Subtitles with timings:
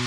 [0.00, 0.06] မင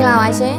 [0.00, 0.58] ္ဂလာပါရှင်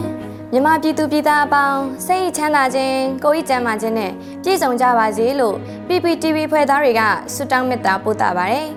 [0.51, 4.11] မြန်မာပြည်သူပြည်သားအပေါင်းစိတ်ချမ်းသာခြင်းကိုယ်ဤကျန်းမာခြင်းနဲ့
[4.43, 5.55] ပြည့်စုံကြပါစေလို့
[5.87, 7.01] PPTV ဖွဲ့သားတွေက
[7.33, 8.67] ဆုတောင်းမေတ္တာပို့တာပါတယ်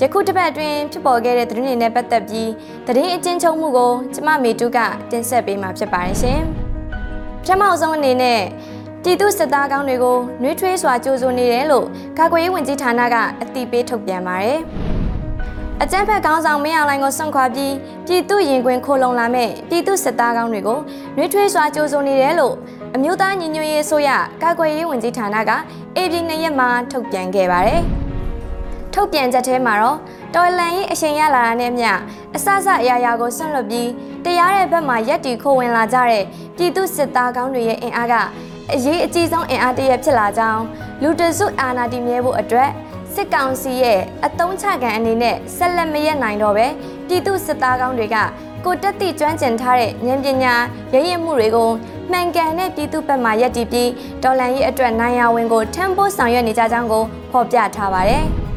[0.00, 2.50] ယခုတစ်ပတ်အတွင်းဖြစ်ပေါ်ခဲ့တဲ့သတင်းတွေနဲ့ပတ်သက်ပြီး
[2.86, 4.78] သတင်းအကျဉ်းချုပ်မှုကိုကျမမေတူးက
[5.10, 6.59] တင်ဆက်ပေးမှာဖြစ်ပါတယ်ရှင်
[7.42, 8.40] ပထမအဆုံးအနေနဲ့
[9.02, 11.86] ပြည်သူစစ်သားကောင်းတွေကိုနှွေးထွေးစွာကြိုးဆိုနေတယ်လို့
[12.18, 14.58] ကာကွယ်ရေးဝန်ကြီးဌာနကအသိပေးထုတ်ပြန်ပါတယ်
[15.82, 17.74] အကြမ်းဖက်ခေါင်းဆောင်မင်းအောင်လှိုင်ကိုစွန့်ခွာပြီး
[18.06, 20.78] ပြည်သူရင်ခွင်ခိုလုံလာမဲ့ပြည်သူစစ်သားကောင်းတွေကို
[21.16, 22.54] နှွေးထွေးစွာကြိုးစုံနေတယ်လို့
[22.94, 24.10] အမျိုးသားညီညွတ်ရေးအစိုးရ
[24.42, 25.50] ကာကွယ်ရေးဝန်ကြီးဌာနက
[25.96, 27.82] အေပြည်နှစ်ရက်မှာထုတ်ပြန်ခဲ့ပါတယ်။
[28.94, 29.98] ထုတ်ပြန်ချက်ထဲမှာတော့
[30.34, 31.90] တော်လန်ရေးအရှင်ရလာတာနဲ့မျှ
[32.34, 33.90] အစစအရာရာကိုဆွန့်လွတ်ပြီး
[34.24, 36.24] တရားတဲ့ဘက်မှာရက်တီခိုဝင်လာကြတဲ့
[36.56, 38.14] ပြည်သူစစ်သားကောင်းတွေရဲ့အင်အားက
[38.74, 40.62] အရေးအကြီးဆုံးအင်အားတစ်ရပ်ဖြစ်လာကြောင်း
[41.02, 42.70] လူတစုအာဏာတည်မြဲဖို့အတွက်
[43.14, 46.66] စစ်ကောင်စီရဲ့အတုံးချခံအနေနဲ့ဆက်လက်မရက်နိုင်တော့ပဲ
[47.08, 48.16] ပြည်သူစစ်သားကောင်းတွေက
[48.64, 50.54] ကိုတက်တိကျွမ်းကျင်ထားတဲ့ဉာဏ်ပညာ
[50.92, 51.70] ရည်ရည်မှုတွေကို
[52.10, 53.90] မှန်ကန်တဲ့ပြည်သူဘက်မှရက်တည်ပြီး
[54.22, 58.24] ဒေါ်လာရေးအတွက်နိုင်ရဝင်ကိုထမ်းဖို့ဆောင်ရွက်နေကြကြောင်းကိုဖော်ပြထားပါတယ်။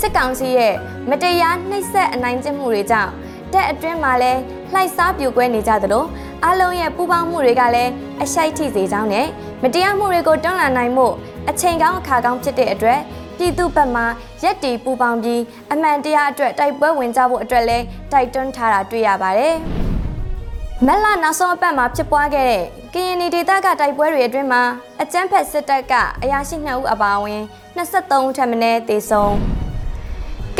[0.00, 0.74] စစ်ကောင်စီရဲ့
[1.10, 3.10] မတရားနှိပ်စက်အနိုင်ကျင့်မှုတွေကြောင့်
[3.52, 4.32] တက်အတွင်းမှာလဲ
[4.72, 6.04] လှိုက်စားပြိုကွဲနေကြသလို
[6.46, 9.26] အလုံးရဲ့ပူပေါင်းမှုတွေကလည်းအရှိုက်ထိစေကြောင်းနဲ့
[9.62, 11.06] မတရားမှုတွေကိုတွန်းလှန်နိုင်မှု
[11.48, 13.00] အချိန်ကောင်းအခါကောင်းဖြစ်တဲ့အတွက်
[13.38, 14.02] ပြည်သူဘက်မှ
[14.42, 19.56] ရက်တီပူပေါင်းပြီးအမှန်တရားအတွက်တိုက်ပွဲဝင်ကြဖို့အတွက်လည်းတိုက်တွန်းထားတာတွေ့ရပါတယ်။
[20.86, 24.62] မက်လာနောက်ဆုံးအပတ်မှာဖြစ်ပွားခဲ့တဲ့ကရင်နီဒေသကတိုက်ပွဲတွေအတွင်းမှာ
[25.02, 27.42] အကြမ်းဖက်စစ်တပ်ကအရာရှိ2ဦးအပါအဝင်
[27.76, 28.56] 23ဦးထပ်မံ
[28.88, 29.59] တေဆုံး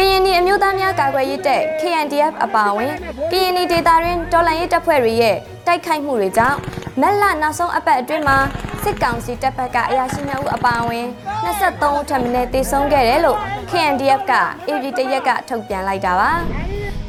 [0.01, 2.93] ကရင်နီအမျိုးသားများကာကွယ်ရေးတပ် KNDF အပါအဝင်
[3.31, 6.59] ကရင်နီဒေသတွင်တော်လှန်ရေးတပ်ဖွဲ့တွေရဲ့တိုက်ခိုက်မှုတွေကြောင့်
[7.01, 8.39] မက်လာနောက်ဆုံးအပတ်အတွင်းမှာ
[8.83, 11.07] စစ်ကောင်စီတပ်ဖက်ကအရာရှိ2ဦးအပါအဝင်
[11.47, 13.39] 23ဦးထပ်မံတေဆုံးခဲ့တယ်လို့
[13.71, 14.33] KNDF က
[14.69, 16.31] AV တရက်ကထုတ်ပြန်လိုက်တာပါ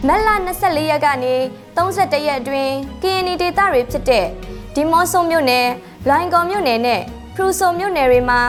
[0.07, 1.35] မက်လာ24ရက်ကနေ
[1.77, 2.73] 31ရက်အတွင်း
[3.03, 4.25] ကရင်နီဒေသတွေဖြစ်တဲ့
[4.75, 5.67] ဒီမော့ဆိုမြို့နယ်
[6.09, 7.01] လိုင်ကော်မြို့နယ်နဲ့
[7.35, 8.41] ဖရူဆိုမြို့နယ်တွေမှာ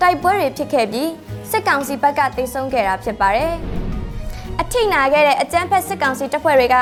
[0.00, 1.10] တိုက်ပွဲတွေဖြစ်ခဲ့ပြီး
[1.50, 3.54] စစ်ကောင်စီဘက်ကတေဆုံးခဲ့တာဖြစ်ပါတယ်။
[4.60, 6.76] အထိနာခဲ့တဲ့အကြမ်းဖက်စစ်ကောင်စီတပ်ဖွဲ့တွေက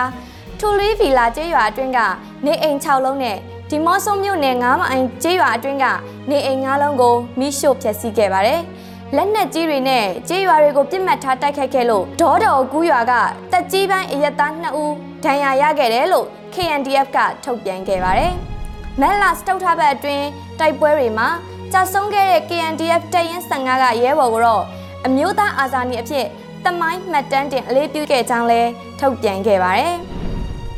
[0.59, 1.99] ထူလီဗီလာကျေးရွာအတွင်းက
[2.47, 3.37] နေအိမ်6လုံးနဲ့
[3.71, 5.87] ဒီမော့ဆိုမြို့နယ်9မိုင်ကျေးရွာအတွင်းက
[6.31, 8.61] နေအိမ်9လုံးကိုမိရှို့ဖျက်ဆီးခဲ့ပါတယ်။
[9.17, 13.13] လက်နက်ကြီးတွေနဲ့ကျေးရွာတွေကိုပြစ်မှတ်ထားတိုက်ခိုက်ခဲ့လို့ဒေါတော်ကူးရွာက
[13.53, 14.93] တက်ကြီးပိုင်းအရက်သား2ဦး
[15.25, 18.33] ဒဏ်ရာရခဲ့တယ်လို့ KNDF ကထုတ်ပြန်ခဲ့ပါတယ်။
[19.01, 20.27] မက်လာစတုတ်ထဘက်အတွင်း
[20.61, 21.29] တိုက်ပွဲတွေမှာ
[21.73, 24.63] ကြာဆုံးခဲ့တဲ့ KNDF တပ်ရင်း15ကရဲဘော်ကတော့
[25.07, 26.27] အမျိုးသားအာဇာနည်အဖြစ်
[26.65, 29.95] တမိုင်းမှတ်တမ်းတင်အလေးပြုခဲ့ကြောင်းလည်းထုတ်ပြန်ခဲ့ပါတယ်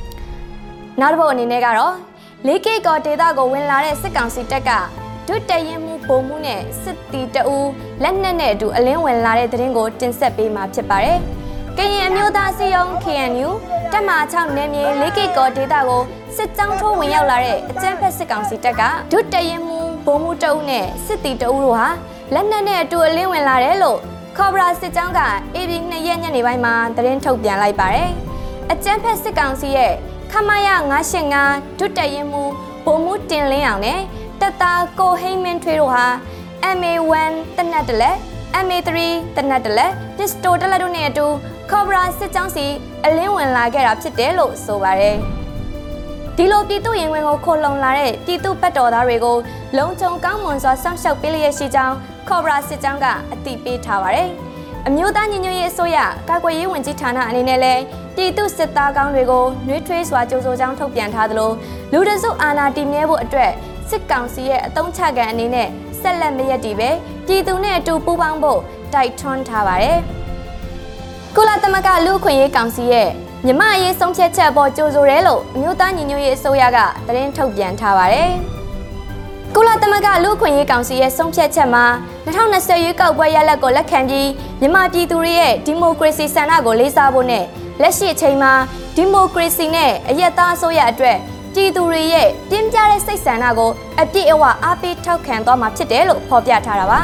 [1.01, 1.95] ။နောက်တစ်ပုတ်အနေနဲ့ကတော့
[2.47, 4.71] လေးကိကောဒေတာကိုဝင်လာတဲ့စစ်ကောင်စီတပ်က
[5.29, 7.59] ဒုတရင်မှုပုံမှုနဲ့စစ်တီတအူ
[8.03, 11.19] လက်နက်နဲ့အတူအလင်းဝင်လာတဲ့သတင်းကိုတင်ဆက်ပေးမှာဖြစ်ပါတယ်။
[11.79, 13.49] ကရင်အမျိုးသားစီယုံ KNU
[13.93, 16.03] တက်မာ6နယ်မြေလေးကိကောဒေတာကို
[16.37, 21.89] စစ်ကြောင်းထိုးဝင်ရောက်လာတဲ့အကြမ်းဖက်စစ်ကောင်စီတပ်ကဒုတရင်မှုပုံမှုတအူနဲ့စစ်တီတအူတို့ဟာ
[22.35, 23.99] လက်နက်နဲ့အတူအလင်းဝင်လာတယ်လို့
[24.39, 25.21] ခေါဘရာစစ်ကြောင်းက
[25.57, 28.11] AB 2ရက်ညနေပိုင်းမှာသတင်းထုတ်ပြန်လိုက်ပါတယ်။
[28.73, 29.93] အကြမ်းဖက်စစ်ကောင်စီရဲ့
[30.33, 30.69] ခမရ
[31.25, 32.43] 985ဒုတက်ရင်မူ
[32.85, 34.01] ဗိုလ်မှူးတင်လင်းအောင်နဲ့
[34.41, 36.07] တပ်သားကိုဟိမင်းထွေးတို့ဟာ
[36.77, 38.17] MA1 တနက်တလက်
[38.65, 38.91] MA3
[39.37, 41.27] တနက်တလက်ပစ္စတိုတလက်တို့နဲ့အတူ
[41.71, 42.67] ခေါဘရာစစ်ကြောင်းစီ
[43.05, 45.19] အလင်းဝင်လာခဲ့တာဖြစ်တယ်လို့ဆိုပါတယ်။
[46.39, 49.37] ဒီလိုပြည်သူရင်ဝင်ကိုခိုလုံလာတဲ့ပြည်သူပတ်တော်သားတွေကို
[49.79, 51.97] လုံခြုံကောင်းမွန်စွာစောင့်ရှောက်ပေးလျက်ရှိကြောင်း
[52.29, 54.29] ခေါဘရာစစ်ကြောင်းကအသိပေးထားပါတယ်။
[54.87, 57.83] အမျိုးသားညီညွတ်ရေးအစိုးရကာကွယ်ရေးဝန်ကြီးဌာနအနေနဲ့လည်း
[58.17, 61.51] ပြည်သူစစ်သားကောင်းတွေကိုနှွေးထွေးစွာကြိုးစိုးကြောင်းထုတ်ပြန်ထားသလို
[61.93, 63.51] လူတစုအာဏာတည်မြဲဖို့အတွက်
[63.89, 65.69] စစ်ကောင်စီရဲ့အတုံးချခံအနေနဲ့
[66.01, 66.91] ဆက်လက်မရက်တည်ပဲ
[67.27, 68.61] ပြည်သူနဲ့အတူပူးပေါင်းဖို့
[68.95, 69.99] တိုက်တွန်းထားပါတယ်။
[71.37, 73.11] ကုလသမဂ္ဂလူ့အခွင့်အရေးကောင်စီရဲ့
[73.47, 78.31] မြမအရေးဆုံးဖြတ်ချက်အပေါ်ကြိုးဆိုရဲလို့အမျိုးသားညီညွတ်ရေးအစိုးရကသတင်းထုတ်ပြန်ထားပါတယ်။
[79.55, 81.85] ကုလသမဂ္ဂလူ့အခွင့်အရေးကောင်စီရဲ့ဆုံးဖြတ်ချက်မှာ
[82.27, 84.29] 2020ရွေးကောက်ပွဲရလဒ်ကိုလက်ခံပြီး
[84.61, 87.45] မြန်မာပြည်သူတွေရဲ့ဒီမိုကရေစီဆန္ဒကိုလေးစားဖို့နဲ့
[87.83, 88.53] လက်ရှိအချိန်မှာ
[88.97, 91.17] ဒီမိုကရေစီနဲ့အယက်သားအစိုးရအတွက်
[91.55, 93.71] ပြည်သူတွေရဲ့ပြင်းပြတဲ့စိတ်ဆန္ဒကို
[94.01, 97.01] အပြည့်အဝအားပေးထောက်ခံသွားမှာဖြစ်တယ်လို့ဖော်ပြထားတာပါ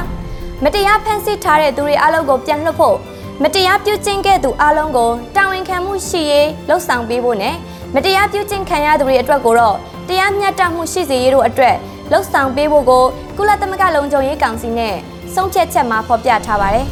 [0.64, 2.96] မတရားဖန်ဆီးထားတဲ့သူတွေအလုံးကိုပြန်လွှတ်ဖို့
[3.44, 7.56] မတရားပြုကျင့်ခဲ့သူအလုံးကိုတာဝန်ခံမှုရှိရေးလှုံ့ဆော်ပေးဖို့နဲ့
[7.94, 9.76] မတရားပြုကျင့်ခံရသူတွေအတွက်ကိုတော့
[10.08, 11.76] တရားမျှတမှုရှိစေရေးတို့အတွက်
[12.10, 13.04] လှုံ့ဆော်ပေးဖို့ကို
[13.36, 14.94] ကုလသမဂ္ဂလုံခြုံရေးကောင်စီနဲ့
[15.34, 16.86] ဆုံးဖြတ်ချက်မှာဖော်ပြထားပါတယ်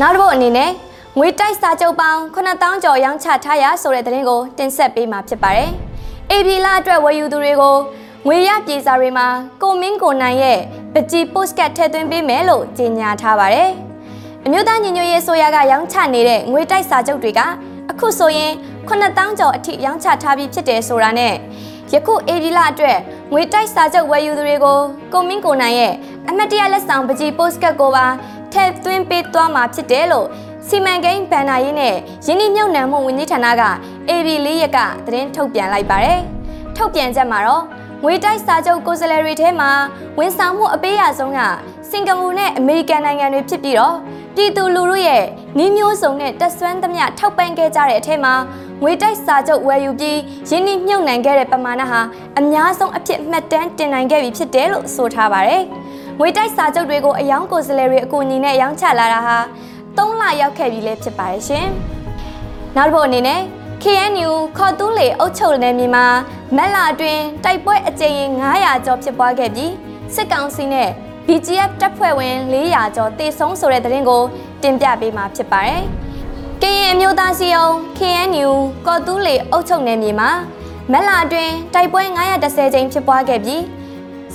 [0.00, 0.70] နောက်တစ်ပုတ်အနေနဲ့
[1.18, 5.70] ငွေတိုက်စာချုပ်ပေါင်း9000ကျော်ရောင်းချထားရဆိုတဲ့သတင်းကိုတင်ဆက်ပေးမှာဖြစ်ပါတယ်။
[6.32, 7.76] AB လာအတွက်ဝယ်ယူသူတွေကို
[8.26, 9.26] ငွေရပြေစာတွေမှာ
[9.62, 10.58] ကိုမင်းကိုနိုင်ရဲ့
[10.94, 13.70] ပကြည် postcard ထည့်သွင်းပေးမယ်လို့ကြေညာထားပါတယ်။
[14.46, 17.40] အမျိုးသားညီညွတ်ရေးဆိုရကရောင်းချနေတဲ့ငွေတိုက်စာချုပ်တွေက
[17.90, 18.52] အခုဆိုရင်
[18.88, 21.34] 9000ကျော်အထိရောင်းချထားပြီးဖြစ်တယ်ဆိုတာနဲ့
[21.92, 22.98] ယခုအေဒီလာအတွက်
[23.32, 24.78] ငွေတိုက်စာချုပ်ဝယ်ယူသူတွေကို
[25.12, 25.94] ကိုမင်းကိုနိုင်ရဲ့
[26.28, 28.06] အမတ်တရလက်ဆောင်ပကြည် postcard ကိုပါ
[28.52, 30.26] ထည့်သွင်းပေးသွားမှာဖြစ်တယ်လို့
[30.68, 31.94] စီမံကိန်းဘန်နာရေးနဲ့
[32.26, 33.62] ယင်းနှမြုံနှံမှုဝန်ကြီးဌာနက
[34.08, 36.20] AB ၄ရက်ကသတင်းထုတ်ပြန်လိုက်ပါတယ်။
[36.76, 37.64] ထုတ်ပြန်ချက်မှာတော့
[38.04, 39.70] ငွေတိုက်စာချုပ်ကိုယ်စားလှယ်တွေထဲမှာ
[40.18, 41.40] ဝန်ဆောင်မှုအပေးရဆုံးက
[41.90, 43.96] စင်ကာပူနဲ့အမေရိကန်နိုင်ငံတွေဖြစ်ပြီးတော့
[44.36, 45.24] ပြည်သူလူထုရဲ့
[45.56, 48.34] နှီးမျိုးစုံနဲ့တက်ဆွမ်းသမျှထောက်ပံ့ခဲ့ကြတဲ့အထက်မှာ
[48.82, 50.18] ငွေတိုက်စာချုပ်ဝယ်ယူပြီး
[50.50, 52.00] ရင်းနှီးမြှုပ်နှံခဲ့တဲ့ပမာဏဟာ
[52.38, 55.62] အများဆုံးအဖြစ်မှတ်တမ်းတင်နိုင်ခဲ့ပြီဖြစ်တယ်လို့ဆိုထားပါတယ်။
[56.18, 59.38] ငွေတိုက်စာချုပ်တွေကိုအယောင်ကိုယ်စားလှယ်တွေအကူအညီနဲ့ရောင်းချလာတာဟာ
[59.96, 61.66] 3လရောက်ခဲ့ပြီလည်းဖြစ်ပါတယ်ရှင်။
[62.76, 63.40] နောက်တစ်ပုဒ်အနေနဲ့
[63.82, 66.06] KNU ခေါ်တူးလေအုပ်ချုပ်နယ်မြေမှာ
[66.56, 69.72] မက်လာအတွင်းတိုက်ပွဲအကြိမ်ရင်900ကျော်ဖြစ်ပွားခဲ့ပြီး
[70.14, 70.90] စစ်ကောင်စီနဲ့
[71.26, 74.22] BGF တပ်ဖွဲ့ဝင်400ကျော်တေဆုံးဆိုတဲ့သတင်းကို
[74.62, 75.82] တင်ပြပေးမှာဖြစ်ပါတယ်။
[76.62, 77.66] ကရင်အမျိုးသားစီယုံ
[77.98, 78.50] KNU
[78.86, 80.30] ကော်တူးလေအုပ်ချုပ်နယ်မြေမှာ
[80.92, 82.02] မက်လာအတွင်းတိုက်ပွဲ
[82.42, 83.62] 910ကြိမ်ဖြစ်ပွားခဲ့ပြီး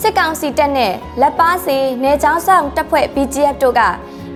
[0.02, 3.82] စစ်ကောင်စီတပ်နဲ့လက်ပါစီနေချောင်းဆောင်တပ်ဖွဲ့ BGF တို့က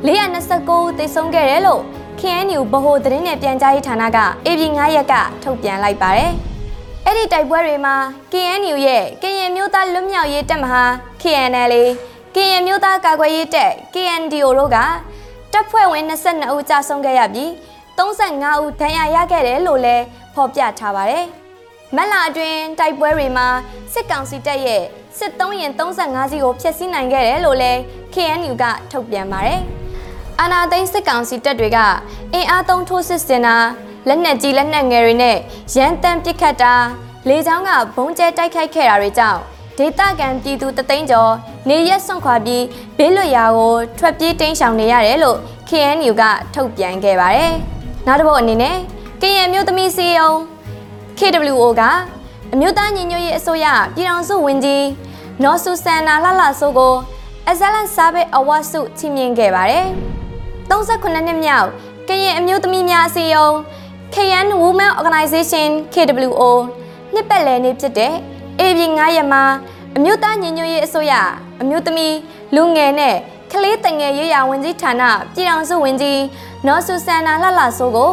[0.07, 1.81] 429ဦးသေဆုံးခဲ့တယ်လို့
[2.19, 5.13] KNU ဗဟိုသတင်းနဲ့ပြန်ကြားရေးဌာနက AB 9ရက်က
[5.43, 6.31] ထုတ်ပြန်လိုက်ပါတယ်။
[7.05, 7.95] အဲ့ဒီတိုက်ပွဲတွေမှာ
[8.31, 10.83] KNU ရဲ့ကရင်မျိုးသားလွတ်မြောက်ရေးတပ်မဟာ
[11.21, 11.73] KNL
[12.35, 14.77] ကရင်မျိုးသားကာကွယ်ရေးတပ် KNDO တို့က
[15.53, 17.49] တပ်ဖွဲ့ဝင်22ဦးကြာဆုံးခဲ့ရပြီး
[17.97, 20.03] 35ဦးဒဏ်ရာရခဲ့တယ်လို့လည်း
[20.35, 21.25] ဖော်ပြထားပါတယ်။
[21.95, 23.47] မက်လာအတွင်းတိုက်ပွဲတွေမှာ
[23.93, 24.83] စစ်ကောင်စီတပ်ရဲ့
[25.17, 27.79] စစ်သုံးရင်35စီးကိုဖျက်ဆီးနိုင်ခဲ့တယ်လို့လည်း
[28.13, 29.59] KNU ကထုတ်ပြန်ပါတယ်။
[30.39, 31.79] အာနာသိန်းစစ်ကောင်စီတပ်တွေက
[32.33, 33.55] အင်အားသုံးထိုးစစ်ဆင်တာ
[34.07, 35.37] လက်နက်ကြီးလက်နက်ငယ်တွေနဲ့
[35.75, 36.73] ရန်တမ်းပစ်ခတ်တာ
[37.27, 39.41] လေကြောင်းကဘုံကျဲတိုက်ခိုက်ခဲ့တာတွေကြောင့်
[39.81, 41.33] ဒေသခံပြည်သူတသိန်းကျော်
[41.69, 42.63] နေရက်ဆွန့်ခွာပြီး
[42.97, 45.37] ဘေးလွတ်ရာကိုထွက်ပြေးတိမ်းရှောင်နေရတယ်လို့
[45.69, 46.23] KNU က
[46.53, 47.53] ထုတ်ပြန်ခဲ့ပါတယ်။
[48.07, 48.77] နောက်တစ်ပုတ်အနေနဲ့
[49.21, 50.31] ကရင်မျိုးသမီးစီယုံ
[51.19, 51.81] KWO က
[52.53, 54.85] အမျိုးသားညီညွတ်ရေးအစိုးရပြည်ထောင်စုဝန်ကြီး
[55.43, 56.93] နော်ဆူဆန်နာလှလှဆိုးကို
[57.49, 59.85] Excellent Service Award ဆုချီးမြှင့်ခဲ့ပါတယ်။
[60.69, 61.67] 38နှစ်မြောက်
[62.07, 63.53] ကရင်အမျိုးသမီးများအစည်းအရုံး
[64.15, 66.41] KN Women Organization KWO
[67.13, 68.13] နှစ်ပတ်လည်နေ့ဖြစ်တဲ့
[68.61, 69.43] AB 9ရက်မှာ
[69.97, 71.13] အမျိုးသားညီညွတ်ရေးအစိုးရ
[71.61, 72.15] အမျိုးသမီး
[72.55, 73.15] လူငယ်နဲ့
[73.51, 75.03] ကလေးတငယ်ရေးရာဝန်ကြီးဌာန
[75.33, 76.21] ပြည်ထောင်စုဝန်ကြီး
[76.67, 78.11] နော်ဆူဆန်နာလှလှဆိုးကို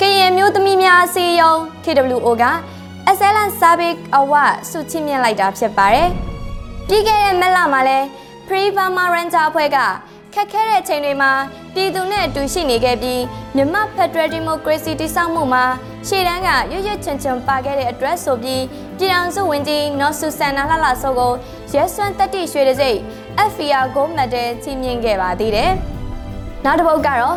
[0.00, 2.44] ကရင်မျိုးသမီးများအစည်းအရုံး KWO က
[3.10, 6.08] Excellent Service Award ဆုချီးမြှင့်လိုက်တာဖြစ်ပါတယ်။
[6.88, 7.98] ပြီးခဲ့တဲ့မက်လမှာလဲ
[8.46, 9.78] Pre Burma Ranger အဖွဲ့က
[10.34, 11.32] ခက်ခဲတဲ့အချိန်တွေမှာ
[11.74, 13.22] ပြည်သူနဲ့အတူရှိနေခဲ့ပြီး
[13.56, 15.64] မြန်မာဖက်ဒရယ်ဒီမိုကရေစီတည်ဆောက်မှုမှာ
[16.08, 18.64] ရှေ့တန်းကရွရွချွန်ချွန်ပါခဲ့တဲ့အတွက်ဆိုပြီး
[18.98, 21.32] ပြည်ထောင်စုဝန်ကြီးနော်ဆူဆန်နာလှလှဆိုကို
[21.74, 22.98] ရဲစွမ်းတက်တိရွှေတစိတ်
[23.52, 25.70] FIA Gold Medal ချီးမြှင့်ခဲ့ပါသေးတယ်။
[26.64, 27.36] နောက်တစ်ပုဒ်ကတော့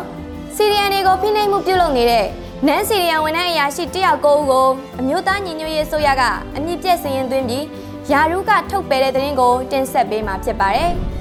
[0.56, 2.26] စီရီယန်တွေကိုဖိနှိပ်မှုပြုလုပ်နေတဲ့
[2.66, 4.68] နန်းစီရီယန်ဝန်ထမ်းအရာရှိတယောက်ကိုကို
[5.00, 6.22] အမျိုးသားညီညွတ်ရေးဆိုရက
[6.56, 7.64] အမြင့်ပြည့်စည်ရင်သွင်းပြီး
[8.12, 10.92] ယာရုကထုတ်ပယ်တဲ့တဲ့ရင်ကိုတင်ဆက်ပေးမှာဖြစ်ပါတယ်။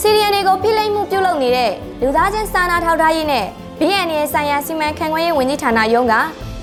[0.00, 1.72] စီရီယန်တွေကိုဖိလိမ့်မှုပြုလုပ်နေတဲ့
[2.02, 3.46] လူသားချင်းစာနာထောက်ထားရေးနဲ့
[3.80, 6.14] BNN ဆိုင်ရာစီမံခန့်ခွဲရေးဝန်ကြီးဌာနရုံးက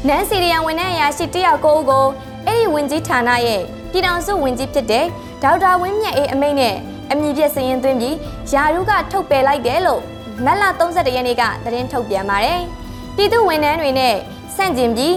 [0.07, 2.05] နန်းစီရီယန်ဝန်ထမ်းအရာရှိတယောက်ကိုကို
[2.45, 5.05] အဲ့ဒီဝန်ကြီးဌာနရဲ့ပြည်ထောင်စုဝန်ကြီးဖြစ်တဲ့
[5.43, 6.75] ဒေါက်တာဝင်းမြတ်အေးအမိန့်နဲ့
[7.11, 8.15] အမည်ပြစရင်သွင်းပြီး
[8.51, 10.01] ယာရုကထုတ်ပယ်လိုက်တယ်လို့
[10.45, 12.59] မက်လာ31ရက်နေ့ကသတင်းထုတ်ပြန်ပါတယ်။
[13.15, 14.15] ပြည်သူဝန်ထမ်းတွေနဲ့
[14.55, 15.15] ဆန့်ကျင်ပြီး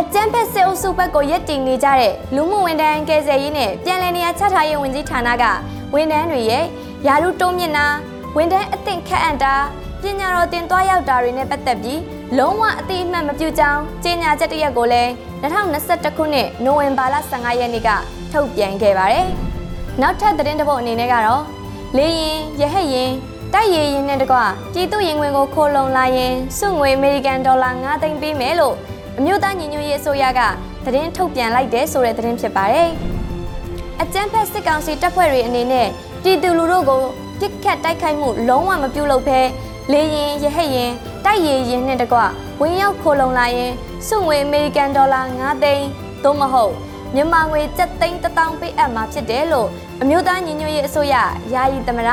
[0.00, 5.44] အကြမ်းဖက်စစ်အုပ်စုဘက်ကိုရက်တင်နေကြတဲ့လူမှုဝန်ထမ်းကယ်ဆယ်ရေးနဲ့ပြည်내နေရာချထားရေးဝန်ကြီးဌာနက
[5.94, 6.64] ဝန်ထမ်းတွေရဲ့
[7.06, 7.86] ယာရုတိုးမြင့်တာ
[8.36, 9.54] ဝန်ထမ်းအသင့်ခက်အံ့တာ
[10.02, 12.00] ပညာတော်တင်သွားရောက်တာတွေနဲ့ပတ်သက်ပြီး
[12.38, 15.10] လုံးဝအတိအမှတ်မပြုကြောင်းကြေညာချက်တရက်ကိုလည်း
[15.42, 17.90] 2021ခုနှစ်နိုဝင်ဘာလ15ရက်နေ့က
[18.32, 19.26] ထုတ်ပြန်ခဲ့ပါတယ်။
[20.00, 21.42] နောက်ထပ်သတင်းတစ်ပုဒ်အနေနဲ့ကတော့
[21.96, 23.12] လေရင်ရဟတ်ရင်
[23.54, 24.38] တိုက်ရည်ရင်နဲ့တကွ
[24.72, 28.74] ပြည်သူရင်ဝင်ကိုခိုးလုံလာရင်စုငွေအမေရိကန်ဒေါ်လာ9သိန်းပေးမယ်လို့
[29.18, 30.40] အမျိုးသားညီညွတ်ရေးအစိုးရက
[30.84, 32.88] သတင်းထုတ်ပြန်လိုက်တဲ့ဆိုတဲ့သတင်းဖြစ်ပါတယ်။
[34.02, 35.88] အကြမ်းဖက်စစ်ကောင်စီတပ်ဖွဲ့တွေအနေနဲ့
[36.22, 37.02] ပြည်သူလူထုကို
[37.40, 39.40] ပြစ်ခတ်တိုက်ခိုက်မှုလုံးဝမပြုလုပ်ဘဲ
[39.92, 40.92] လေရင်ရဟတ်ရင်
[41.24, 42.18] တိုက်ရည်ရင်နဲ့တကွ
[42.60, 43.72] ဝင်ရောက်ခိုလုံလာရင်
[44.06, 45.86] စုငွေအမေရိကန်ဒေါ်လာ9သိန်း
[46.24, 46.72] သို့မဟုတ်
[47.14, 49.68] မြန်မာငွေ7သိန်း1000ပေးအပ်မှာဖြစ်တယ်လို့
[50.02, 51.14] အမျိုးသားညီညွတ်ရေးအစိုးရ
[51.54, 52.10] ယာယီသမရ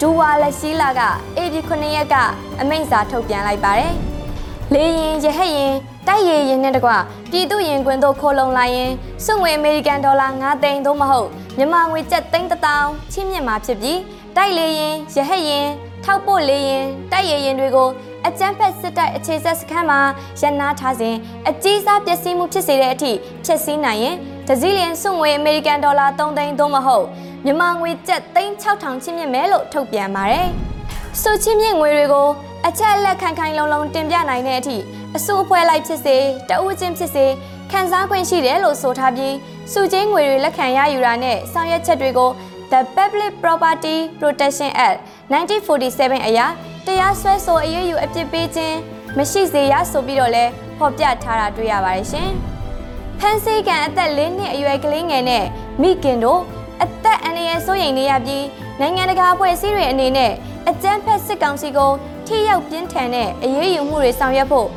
[0.00, 1.02] ဒူဝါလက်ရှိလာက
[1.36, 2.14] AB 9 ရက်က
[2.60, 3.92] အမိန့်စာထုတ်ပြန်လိုက်ပါတယ်။
[4.74, 5.74] လေရင်ရဟတ်ရင်
[6.08, 6.90] တိုက်ရည်ရင်နဲ့တကွ
[7.30, 8.90] ပြည်သူရင်ကွင်းတို့ခိုလုံလာရင်
[9.24, 14.00] စုငွေအမေရိကန်ဒေါ်လာ9သိန်းသို့မဟုတ်မြန်မာငွေကျပ်သိန်း1000ချင်းမြင့်မှာဖြစ်ပြီး
[14.36, 15.68] တိုက်လေရင်ရဟတ်ရင်
[16.04, 17.88] ထောက်ပို့လေရင်တိုက်ရည်ရင်တွေကို
[18.26, 20.00] အကြမ်းဖက်စစ်တပ်အခြေဆက်စခန်းမှာ
[20.40, 21.16] ရန်နာထားစဉ်
[21.48, 23.12] အကြီးစားပျက်စီးမှုဖြစ်စေတဲ့အထိ
[23.44, 24.16] ဖျက်ဆီးနိုင်ရင်
[24.48, 27.04] တစည်းလျင်စုငွေအမေရိကန်ဒေါ်လာ3သိန်းသို့မဟုတ်
[27.44, 30.48] မြန်မာငွေကျပ်သိန်း6000ချင်းမြင့်မယ်လို့ထုတ်ပြန်ပါတယ်။
[31.22, 32.28] စုချင်းမြင့်ငွေတွေကို
[32.66, 34.76] အချက်အလက်ခိုင်ခိုင်လုံလုံတင်ပြနိုင်တဲ့အထိ
[35.16, 36.16] အစိုးအဖွဲ့လိုက်ဖြစ်စေ
[36.48, 37.26] တအုပ်ချင်းဖြစ်စေ
[37.70, 39.34] ခံစား권ရှိတယ်လို့ဆိုထားပြီး
[39.72, 42.30] စုချင်းငွေတွေလက်ခံရယူတာနဲ့ဆောင်ရွက်ချက်တွေကို
[42.72, 44.98] The Public Property Protection Act
[45.32, 46.46] 1947အရာ
[46.86, 48.76] တရားစွဲဆိုအရေးယူအပြစ်ပေးခြင်း
[49.16, 50.44] မရှိစေရဆိုပြီးတော့လဲ
[50.78, 52.30] ဖော်ပြထားတာတွေ့ရပါတယ်ရှင်။
[53.18, 55.44] ဖန်စီကန်အသက်၄နှစ်အရွယ်ကလေးငယ်နဲ့
[55.82, 56.40] မိခင်တို့
[56.82, 58.44] အသက်အန္တရာယ်စိုးရိမ်နေရပြီး
[58.80, 60.32] နိုင်ငံတကာအဖွဲ့အစည်းတွေအနေနဲ့
[60.68, 61.92] အကြမ်းဖက်စစ်ကောင်စီကို
[62.26, 64.68] ထိရောက်ပြင်းထန်တဲ့အရေးယူမှုတွေဆောင်ရွက်ဖို့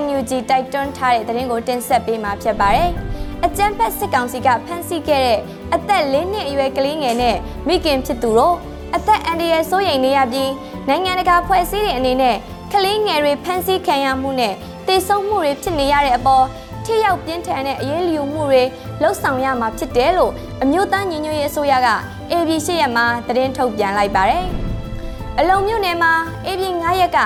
[0.00, 2.90] NUG တိုက်တွန်းထားတဲ့သတင်းကိုတင်ဆက်ပေးမှာဖြစ်ပါတယ်။
[3.44, 5.40] အကြမ်းဖက်စစ်ကောင်စီကဖမ်းဆီးခဲ့တဲ့
[5.74, 7.36] အသက်၄နှစ်အရွယ်ကလေးငယ်နဲ့
[7.68, 8.56] မိခင်ဖြစ်သူတို့
[8.96, 10.52] အသက်အန္တရာယ်စိုးရိမ်နေရပြီး
[10.88, 12.36] နိုင်ငံတကာဖွဲ့စည်းတွေအနေနဲ့
[12.72, 14.54] ကလေးငယ်တွေဖမ်းဆီးခံရမှုနဲ့
[14.86, 16.44] တေဆုံးမှုတွေဖြစ်နေရတဲ့အပေါ်
[16.84, 18.62] ထိရောက်ပြင်းထန်တဲ့အရေးယူမှုတွေ
[19.02, 21.88] လှုပ်ဆောင်ရမှာဖြစ်တယ်လို့အမျိုးသားညီညွတ်ရေးအစိုးရက
[22.32, 24.44] AB ၈ရက်မှာသတင်းထုတ်ပြန်လိုက်ပါတယ်။
[25.38, 26.12] အလုံမြို့နယ်မှာ
[26.46, 27.18] AB 9ရက်က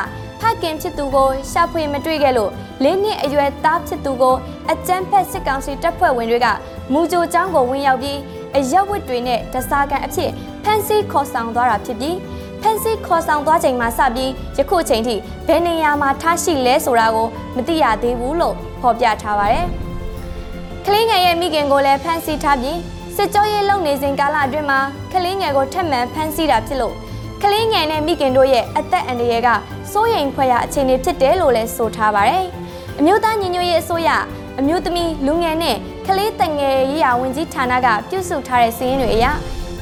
[0.43, 2.51] ဖခင်ဖြစ်သူကိုရှာဖွေမတွေ့ခဲ့လို့
[2.83, 4.37] လေးနှစ်အရွယ်သားဖြစ်သူကို
[4.71, 6.47] အကြမ်းဖက်စစ်ကောင်စီတပ်ဖွဲ့ဝင်တွေက
[6.93, 8.19] မူကြိုကျောင်းကိုဝင်ရောက်ပြီး
[8.57, 10.31] အရက်ဝတ်တွေနဲ့တစားကန်အဖြစ်
[10.65, 12.17] ဖမ်းဆီးခေါ်ဆောင်သွားတာဖြစ်ပြီး
[12.63, 15.15] ဖမ်းဆီးခေါ်ဆောင်သွားချိန်မှာစပြီးယခုအချိန်ထိ
[15.47, 19.67] ဘယ်နေရာမှာထားရှိလဲဆိုတာကိုမသိရသေးဘူးလို့ဖော်ပြထားပါတယ်။
[20.87, 22.79] ကလေးငယ်ရဲ့မိခင်ကိုလည်းဖမ်းဆီးထားပြီး
[23.17, 24.81] စစ်ကြောရေးလုပ်နေစဉ်ကာလအတွင်းမှာ
[25.13, 26.95] ကလေးငယ်ကိုထပ်မံဖမ်းဆီးတာဖြစ်လို့
[27.43, 29.49] ကလေးငယ်နဲ့မိခင်တို့ရဲ့အသက်အန္တရာယ်က
[29.93, 32.45] စိုးရိမ်ဖွယ်ရာအခြေအနေဖြစ်တယ်လို့လည်းဆိုထားပါတယ်။
[32.99, 34.11] အမျိုးသားညီညွတ်ရေးအစိုးရ
[34.59, 39.27] အမျိုးသမီးလူငယ်နဲ့ကလေးတငယ်ရေးရာဝန်ကြီးဌာနကပြုစုထားတဲ့စာရင်းတွေအရ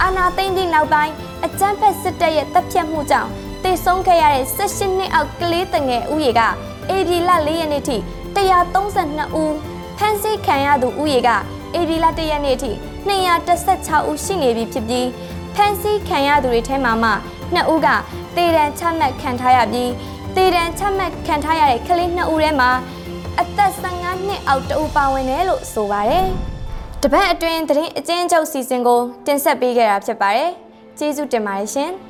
[0.02, 1.12] အာနာသိမ့်ပြီးနောက်ပိုင်း
[1.45, 3.31] အကြမ်းဖက်စစ်တပ်ရဲ့တပ်ဖြတ်မှုကြောင့်
[3.64, 6.40] တေဆုံးခဲ့ရတဲ့18နှစ်အောက်ကလေးတငယ်ဦးရေက
[6.90, 7.97] အေဒီလ4ရက်နေ့ထိ
[8.37, 9.55] 132ဦး
[9.99, 11.29] ဖမ်းဆီးခံရသူဦးရေက
[11.75, 12.71] အေဒီလ1ရက်နေ့ထိ
[13.09, 15.07] 216ဦးရှိနေပြီဖြစ်ပြီး
[15.55, 17.11] ဖမ်းဆီးခံရသူတွေထဲမှာမှ
[17.57, 17.88] 2ဦးက
[18.37, 19.90] တေတံချမှတ်ခံထားရပြီး
[20.37, 22.71] တေတံချမှတ်ခံထားရတဲ့ကလေး2ဦးထဲမှာ
[23.40, 26.26] အသက်15နှစ်အောက်တဦးပါဝင်တယ်လို့ဆိုပါတယ်။
[27.02, 30.50] တပတ်အတွင်းသတင်းအကျဉ်းချုပ်စီစဉ်ကိုတင်ဆက်ပေးခဲ့တာဖြစ်ပါတယ်။
[30.99, 31.92] ကျေးဇူးတင်ပါတယ်ရှင်။